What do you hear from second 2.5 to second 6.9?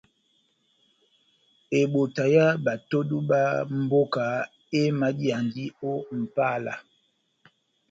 batodu bá mboka emadiyandi ó Mʼpala.